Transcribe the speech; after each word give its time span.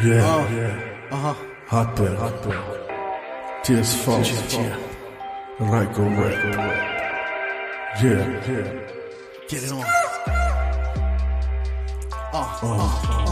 Yeah, 0.00 0.22
oh, 0.22 0.54
yeah. 0.54 1.08
Uh 1.10 1.16
huh. 1.16 1.34
Hot 1.66 1.96
there, 1.96 2.14
hot 2.14 2.42
there. 2.44 3.62
Tears 3.64 3.96
fall, 4.04 4.22
tears 4.22 4.54
fall. 4.54 4.70
Right 5.58 5.92
go 5.92 6.04
right. 6.04 6.44
Yeah, 8.00 8.22
yeah. 8.46 8.88
Get 9.48 9.64
it 9.64 9.72
on. 9.72 9.82
Uh, 12.32 12.58
uh. 12.62 12.62
uh. 12.62 13.27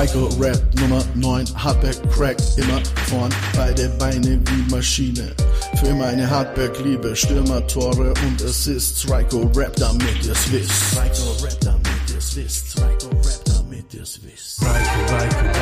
Raiko 0.00 0.28
Rap 0.38 0.58
Nummer 0.76 1.04
9, 1.14 1.44
Hardback 1.62 1.96
Crack, 2.10 2.38
immer 2.56 2.80
vorn, 3.10 3.30
beide 3.54 3.90
Beine 3.98 4.40
wie 4.46 4.70
Maschine. 4.74 5.30
Für 5.76 5.88
immer 5.88 6.06
eine 6.06 6.30
Hardback-Liebe, 6.30 7.14
Stürmer, 7.14 7.66
Tore 7.66 8.14
und 8.26 8.42
Assists. 8.42 9.10
Raiko 9.10 9.42
Rap, 9.54 9.76
damit 9.76 10.24
ihr's 10.24 10.50
wisst. 10.50 10.96
Raiko 10.96 11.44
Rap, 11.44 11.60
damit 11.60 12.10
ihr's 12.14 12.34
wisst. 12.34 12.80
Raiko 12.80 13.08
Rap, 13.08 13.44
damit 13.44 13.92
ihr's 13.92 14.18
wisst. 14.22 14.62
Raiko, 14.62 15.14
Raiko, 15.14 15.59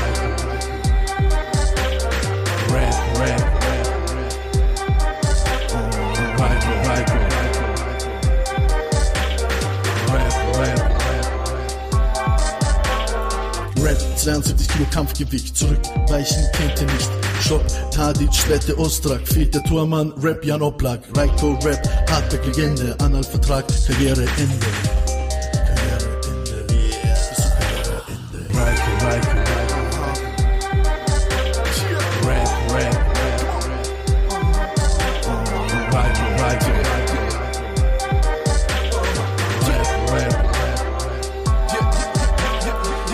Rap, 13.83 13.99
72 14.17 14.69
Kilo 14.69 14.87
Kampfgewicht, 14.91 15.57
zurückweichen 15.57 16.45
kennt 16.53 16.81
ihr 16.81 16.87
nicht. 16.87 17.11
Stopp, 17.41 17.65
Tadic, 17.91 18.49
Wette, 18.49 18.77
Ostrak, 18.79 19.27
fehlt 19.27 19.55
der 19.55 19.63
Tormann, 19.65 20.13
Rap, 20.23 20.45
Jan 20.45 20.63
Oblak, 20.63 21.01
Raiko, 21.17 21.53
Rap, 21.65 21.89
Hardback, 22.11 22.47
Legende, 22.47 22.97
Analvertrag, 22.99 23.65
Karriereende. 23.87 24.27
Karriereende, 24.27 25.08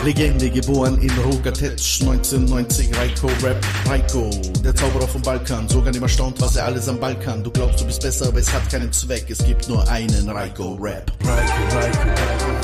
Legende 0.04 0.50
geboren 0.50 1.00
in 1.00 1.10
Rogatetsch 1.24 2.02
1990 2.02 2.94
Raiko 2.94 3.26
Rap 3.42 3.56
Raiko. 3.86 4.28
Der 4.62 4.74
Zauberer 4.74 5.08
vom 5.08 5.22
Balkan 5.22 5.66
sogar 5.66 5.92
nicht 5.92 6.02
erstaunt 6.02 6.38
was 6.42 6.56
er 6.56 6.66
alles 6.66 6.88
am 6.90 7.00
Balkan. 7.00 7.42
Du 7.42 7.50
glaubst 7.50 7.80
du 7.80 7.86
bist 7.86 8.02
besser 8.02 8.28
aber 8.28 8.38
es 8.38 8.52
hat 8.52 8.68
keinen 8.70 8.92
Zweck. 8.92 9.24
Es 9.30 9.38
gibt 9.38 9.66
nur 9.66 9.88
einen 9.88 10.28
Raiko 10.28 10.74
Rap. 10.78 11.10
Raiko 11.24 11.76
Raiko 11.76 12.08
Raiko 12.08 12.63